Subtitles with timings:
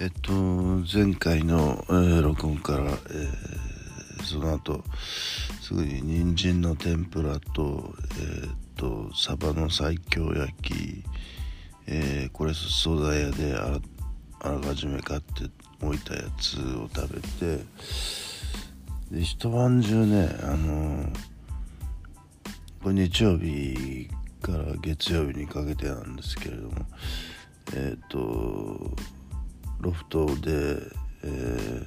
[0.00, 4.82] えっと前回の、えー、録音から、えー、その後
[5.60, 11.04] すぐに人参の天ぷらと,、えー、っとサバの西京焼き、
[11.86, 15.50] えー、これ惣菜屋であらかじめ買って
[15.82, 17.62] おいたやつを食べて
[19.10, 21.12] で一晩中ねあの
[22.82, 24.08] これ日曜日
[24.40, 26.86] から月曜日にかけてなんですけれども
[27.74, 28.96] えっ、と
[29.80, 30.76] ロフトで、
[31.22, 31.86] えー、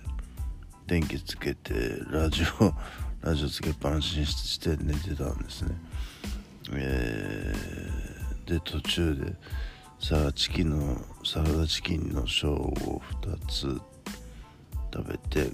[0.88, 1.74] 電気つけて
[2.10, 2.74] ラジオ
[3.22, 5.76] ラジオつけっぱなしにして寝てたんですね、
[6.72, 9.34] えー、で途中で
[10.00, 12.52] サラチキンのサラダチキンのショー
[12.90, 13.82] を2つ
[14.94, 15.52] 食べて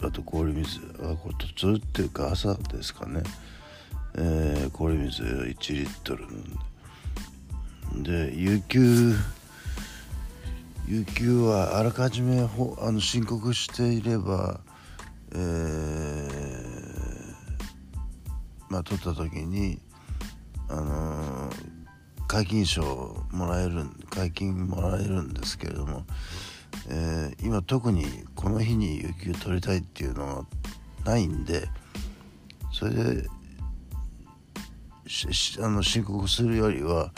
[0.00, 3.22] あと氷水あこれ途中っていうか朝ですかね、
[4.14, 6.70] えー、氷水1リットル飲んで。
[8.02, 9.14] で有給
[10.90, 14.58] 有給はあらかじめほあの申告していれば、
[15.32, 15.38] えー、
[18.68, 19.78] まあ取った時に、
[20.68, 21.52] あのー、
[22.26, 26.02] 解禁賞もらえる解禁もらえるんですけれども、
[26.88, 30.44] えー、今特にこの日に有給取りたいっていうのは
[31.04, 31.68] ないんで
[32.72, 33.28] それで
[35.62, 37.12] あの申告するよりは、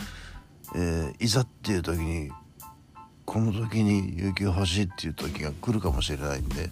[0.77, 2.31] えー、いざっていう時に
[3.33, 6.69] この時に有給欲しいっていう時が来るかもしれないんで、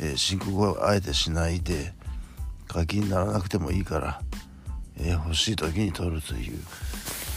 [0.00, 1.92] えー、申告はあえてしないで
[2.66, 4.22] 課金にならなくてもいいから、
[4.96, 6.58] えー、欲しい時に取るという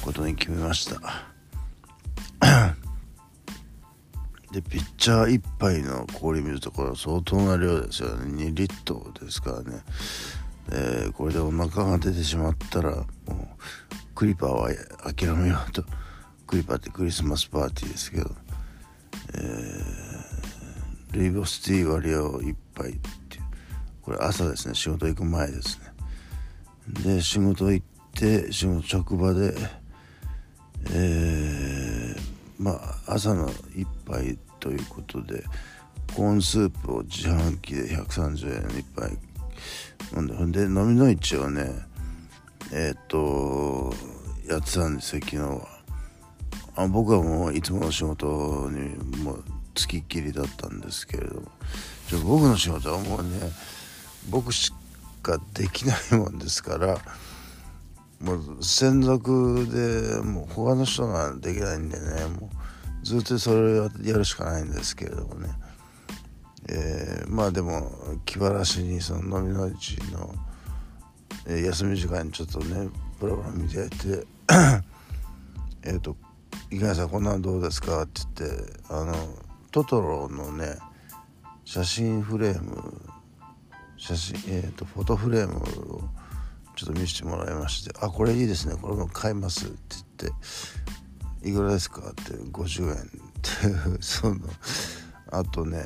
[0.02, 1.02] ことに決めました。
[4.54, 8.46] でピッチャー1杯の氷水ところ相当な量ですよね。
[8.46, 9.82] 2リットルですからね、
[10.72, 13.06] え、これでお腹が出てしまったらもう
[14.16, 14.70] クリパーは
[15.14, 15.84] 諦めようと。
[16.48, 18.45] クリパーってクリスマスパーティーですけど。
[19.38, 22.98] えー、ルイボスティー割りを1杯っ
[23.30, 23.44] ていう。
[24.02, 24.76] これ朝ですね。
[24.76, 27.16] 仕事行く前ですね。
[27.16, 29.56] で仕事行って仕事職場で
[30.92, 32.20] えー、
[32.60, 32.72] ま
[33.08, 35.44] あ朝の1杯ということで
[36.16, 39.18] コーンスープを自販機で130円1杯。
[40.16, 41.72] 飲んでほんで飲みの市をね
[42.72, 43.94] えっ、と
[44.48, 45.75] やってたんですよ昨日は。
[46.76, 49.44] あ僕はもういつもの仕事にもう
[49.74, 51.52] つきっきりだったんですけれども。
[52.24, 53.30] 僕の仕事はもうね
[54.30, 54.72] 僕し
[55.24, 57.00] かできないもんですから
[58.22, 62.50] もう専属でもう他の人ができないんでねも
[63.02, 65.50] うずっとそれをやるしかないんですけれどもね、
[66.70, 67.92] えー、まあでも
[68.26, 70.34] 気晴らしにその飲みの市の、
[71.48, 74.28] えー、休み時間にちょっとねプログラム見てやって
[75.84, 76.16] えっと
[76.72, 79.14] 「池谷さんこんなんどうですか?」って言ってあの
[79.72, 80.78] トトロのね
[81.64, 83.02] 写真フレーム
[83.98, 86.10] 写真えっ、ー、とフォトフレームを
[86.76, 89.76] ちょっと見せてもらいまして「あこれいいですねこれも買います」って
[90.22, 90.34] 言っ
[91.42, 94.40] て「いくらですか?」って50円って その
[95.32, 95.84] あとね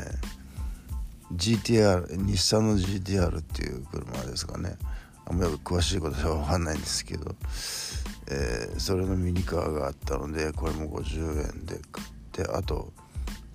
[1.34, 4.78] GTR 日産の GTR っていう車ですかね
[5.26, 7.36] あんまり詳しいことは分かんないんですけど
[8.30, 12.92] えー、それのミニカーがあったのでこれも50円で買ってあと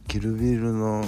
[0.08, 1.04] キルビルの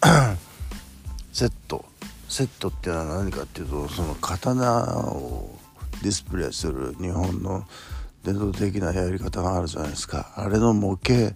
[1.32, 1.84] セット
[2.28, 5.50] セットっていうのは何かっていうとその刀を
[6.02, 7.64] ディスプレイする日本の
[8.24, 10.32] 伝統的なやり方があるじゃないですか。
[10.36, 11.34] あれの模型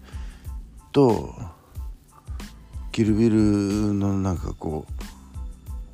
[0.92, 1.34] と
[2.92, 3.36] キルビル
[3.92, 4.86] のなんかこ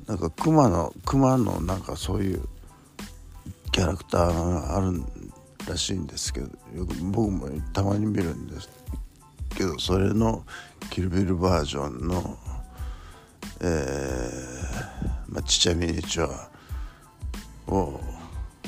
[0.07, 2.47] うなんか熊の熊のなんかそういう
[3.71, 5.05] キャラクターがあるん
[5.67, 8.69] らしいんですけどよく僕もたまに見るんです
[9.55, 10.43] けどそれの
[10.89, 12.37] キルビルバージョンの、
[13.61, 16.49] えーまあ、ちっちゃいミニチュア
[17.71, 17.99] を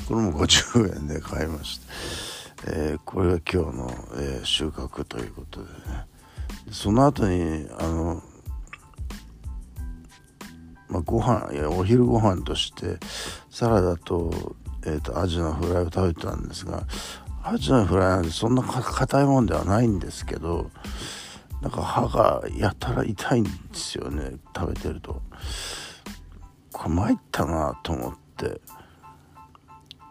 [0.08, 1.80] これも50円で買いまし
[2.64, 6.06] た、えー、これが今日の、えー、収穫ということでね。
[6.70, 8.22] その後にあの
[10.88, 12.98] まあ、ご飯いやお昼ご飯として
[13.50, 14.54] サラダと
[14.86, 16.84] えーと、アジのフライを食べてたんですが
[17.42, 20.70] アジのフライなんてそんな硬いもんではないんですけど
[21.60, 25.22] なんか歯がやたら痛いんですよね食べてると。
[26.72, 28.60] これ参ったなと思って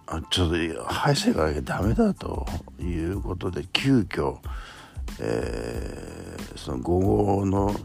[0.07, 2.45] あちょっと歯医者かなきゃダメだと
[2.79, 4.37] いうことで急遽、
[5.19, 7.77] えー、その午後の1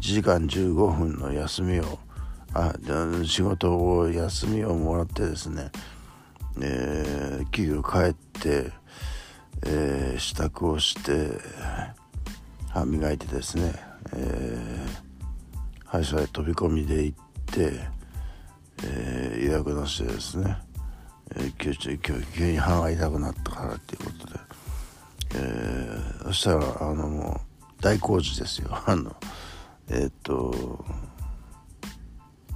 [0.00, 1.98] 時間15分の休みを
[2.54, 2.74] あ
[3.24, 5.70] 仕事を休みをもらってですね
[6.62, 8.72] えー、企業帰って、
[9.66, 11.30] えー、支度をして
[12.70, 17.72] 歯磨いてですねえー、歯医者へ飛び込みで行って、
[18.84, 20.56] えー、予約なしでですね、
[21.36, 24.40] えー、急急急に歯が痛くなったからっていうことで、
[25.34, 28.70] えー、そしたらあのもう大工事ですよ。
[28.86, 29.14] あの
[29.88, 30.84] えっ、と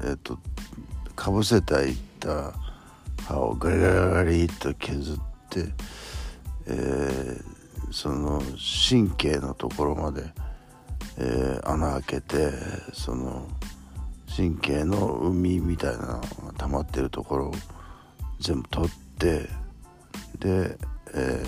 [0.04, 0.38] えっ、と
[1.14, 2.52] かぶせていった
[3.26, 5.16] 歯をガリガリガリっと削っ
[5.48, 5.66] て、
[6.66, 8.42] えー、その
[8.88, 10.24] 神経のところまで、
[11.18, 12.50] えー、穴開けて
[12.92, 13.46] その
[14.34, 16.20] 神経の海みたいなのが
[16.56, 17.54] 溜まってるところを
[18.40, 19.48] 全部取って
[20.38, 20.76] で、
[21.14, 21.44] え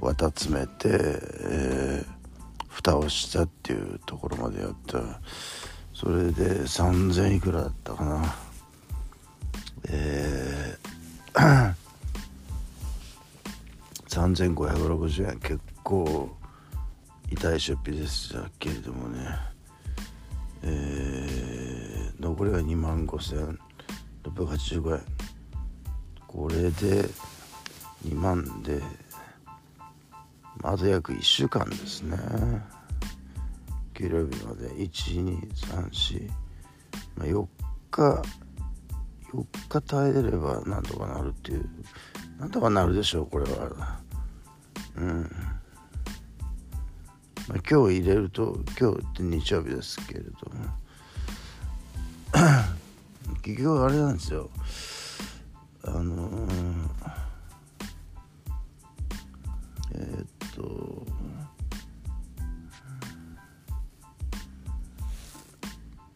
[0.00, 5.20] ー、綿詰めて、えー、蓋をしたっていうところまでやった。
[5.92, 8.36] それで3000いくらだったかな。
[9.88, 10.27] えー、
[14.44, 15.38] 3560円。
[15.40, 16.30] 結構
[17.30, 19.20] 痛い出費でしたけれどもね。
[20.62, 25.02] えー、残りが2万5685円。
[26.26, 27.08] これで
[28.06, 28.80] 2万で
[30.62, 32.16] まず約1週間ですね。
[33.94, 34.68] 給料日まで。
[34.68, 36.30] 1234、
[37.16, 37.46] まあ、4
[37.90, 38.22] 日
[39.32, 41.68] 4日耐えればなんとかなるっていう。
[42.38, 44.00] なんとかなるでしょうこれは。
[44.98, 45.30] うん。
[47.48, 50.88] まあ、今日入れると今日って日曜日ですけれども。
[53.42, 54.50] 結局あれなんですよ。
[55.84, 56.88] あのー、
[59.92, 61.06] えー、っと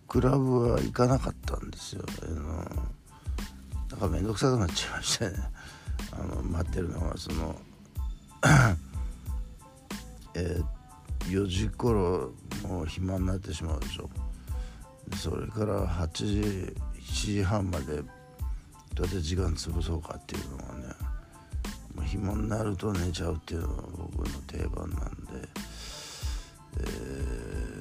[0.09, 2.43] クラブは行かなかったんですよ、あの
[3.91, 5.37] なんか面倒くさくなっちゃいましたね。
[6.11, 7.59] あの待ってるのがその
[10.35, 12.33] えー、4時頃
[12.67, 14.11] もう暇になってしまうでしょ。
[15.17, 18.03] それから8時7時半まで
[18.95, 20.95] どうやって時間潰そうかっていうのがね
[21.95, 23.83] もう暇になると寝ちゃうっていうのが
[24.15, 25.49] 僕の定番なんで、
[26.79, 27.73] えー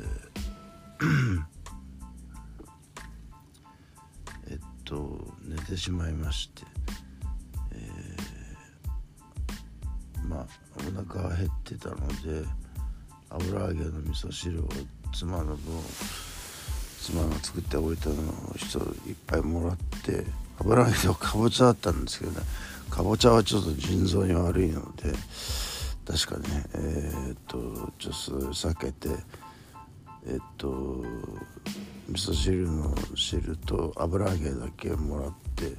[4.50, 6.63] えっと寝てしまいまして、
[11.13, 12.48] が減ってたので
[13.30, 14.69] 油揚げの味噌汁を
[15.13, 15.58] 妻の分
[17.02, 20.25] 妻が作っておいたのを人いっぱいもらって
[20.60, 22.38] 油揚げとかぼちゃだったんですけどね。
[22.92, 25.13] かぼちゃはちょっと腎臓に悪いので
[26.06, 27.58] 確かねえー、っと
[27.98, 29.10] ちょっと避けて
[30.28, 31.04] えっと
[32.10, 35.72] 味噌汁の汁と油揚げだけもらって、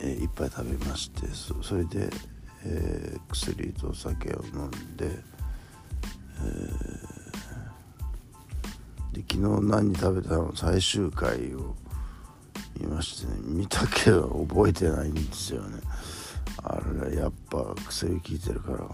[0.00, 1.28] えー、いっぱい食べまして
[1.62, 2.10] それで、
[2.64, 5.34] えー、薬と酒を飲んで。
[9.12, 11.76] で昨日何食べたの最終回を
[12.80, 15.80] 見ましてね見たけど覚えてないんですよね
[16.64, 18.90] あれやっぱ薬効いてるからかね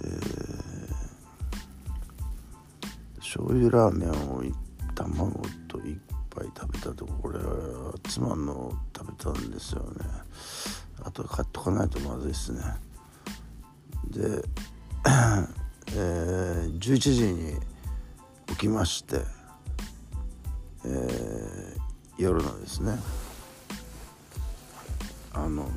[0.00, 4.42] えー、醤油ラーメンを
[4.94, 5.96] 卵といっ
[6.30, 10.06] ぱい食べたとこれは妻の食べたんですよね
[11.04, 12.60] あと買っとかないとまずいっすね。
[14.10, 14.42] で
[15.94, 17.54] えー、11時に
[18.46, 19.20] 起きまして、
[20.84, 22.98] えー、夜のですね。
[25.32, 25.70] あの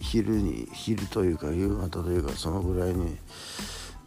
[0.00, 3.18] 昼に昼というか夕方というかそのぐらいに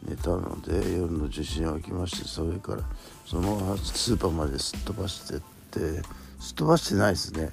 [0.07, 2.83] 寝たので夜の11時に起きましてそれから
[3.25, 5.39] そのままスーパーまですっ飛ばしてっ
[5.69, 6.01] て
[6.39, 7.49] すっ飛ばしてないですね、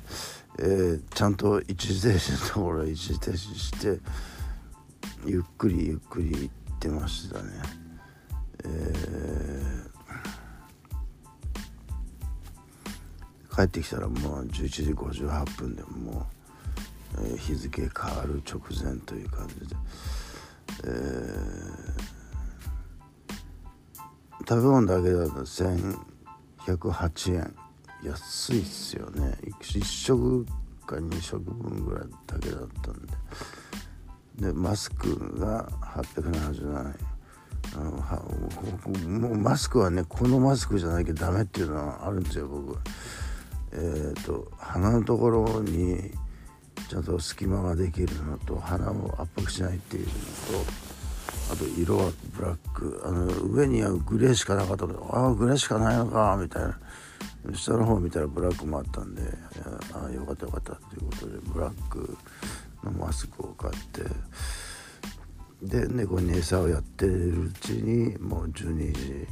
[0.58, 4.00] えー、ちゃんと一時停止のところは一時停止して
[5.26, 7.50] ゆっくりゆっくり行ってましたね。
[8.64, 16.26] えー、帰ってきたらもう11時58分でも
[17.18, 19.76] う、え、日付変わる直前という感じで、
[20.84, 25.40] えー、食べ物だけだと
[26.78, 27.63] 1108円。
[28.04, 29.37] 安いっすよね。
[29.61, 30.46] 1食
[30.87, 34.49] か2食分ぐらいだけだったんで。
[34.49, 37.14] でマスクが877円。
[37.75, 38.23] あのは
[39.08, 42.78] もうマスクはねこのマスクじゃなきゃダメっていうのはあるんですよ僕。
[43.73, 46.11] えっ、ー、と鼻のところに
[46.88, 50.18] ちゃんと隙間ができるのと鼻を圧迫しないっていうのと
[51.52, 53.02] あと色はブラック。
[53.04, 56.78] あの上にはグレーしかなかったけどああグレーしかないのかみたいな。
[57.52, 59.22] 下の方見たらブラックもあったんで
[59.92, 62.16] ああよかったよかったということでブラック
[62.82, 64.02] のマスクを買って
[65.62, 69.26] で猫に餌をやってるうちにもう12時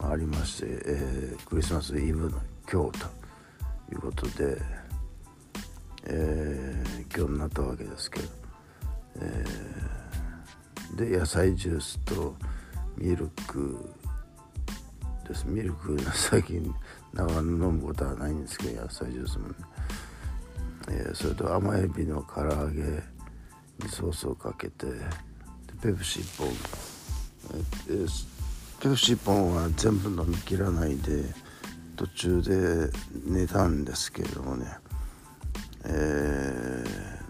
[0.00, 2.38] 回りまして、えー、クリスマスイブの
[2.70, 3.06] 今日と
[3.92, 4.60] いうことで、
[6.04, 8.28] えー、今日になったわけですけど、
[9.20, 12.34] えー、で野菜ジュースと
[12.96, 13.94] ミルク
[15.28, 15.44] です。
[15.46, 16.74] ミルク最近
[17.12, 19.54] なかなか飲むことはないんですけど野菜ジュースもね、
[20.88, 24.86] えー、それと甘エビの唐揚げにソースをかけて
[25.82, 26.48] ペプシーポン、
[27.90, 28.06] えー、
[28.80, 31.24] ペプシーポンは全部飲みきらないで
[31.96, 32.90] 途中で
[33.24, 34.66] 寝たんですけれどもね、
[35.84, 36.84] え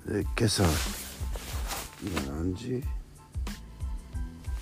[0.07, 0.65] ー、で今朝
[2.03, 2.83] 今何時？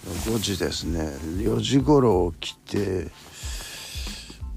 [0.07, 1.01] 5時ですね。
[1.39, 3.11] 4時頃起きて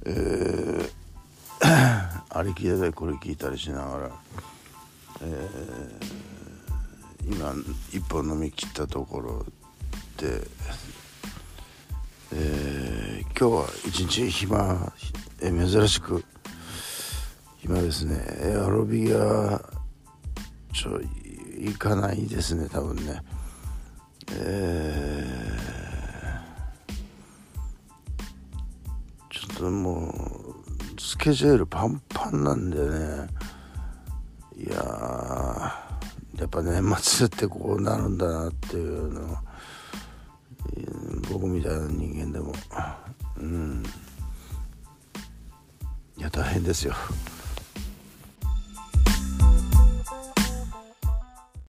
[0.05, 0.89] えー、
[2.38, 4.12] ありきでこれ聞いたりしながら、
[5.21, 7.53] えー、今
[7.91, 9.45] 一本飲み切ったところ
[10.17, 10.45] で、
[12.33, 14.93] えー、今日は一日暇、
[15.39, 16.25] えー、珍しく
[17.59, 18.21] 暇ですね。
[18.41, 19.62] エアロビア
[20.73, 21.00] ちょ
[21.59, 23.21] 行かないですね多分ね。
[24.35, 30.07] えー、ちょっとも
[30.97, 33.27] うスケジュールパンパンなんでね。
[34.55, 34.75] いや
[36.37, 39.37] やっぱ年末ってこうなるんだなっていうの
[41.31, 42.53] 僕みたいな人間でも。
[43.37, 43.83] うん。
[46.17, 46.93] いや大変ですよ。